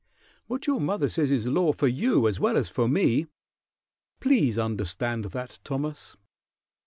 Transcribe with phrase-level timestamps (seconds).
[0.47, 3.27] What your mother says is law for you as well as for me.
[4.19, 6.17] Please understand that, Thomas."